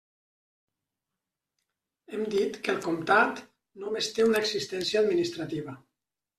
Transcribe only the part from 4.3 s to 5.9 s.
una existència administrativa.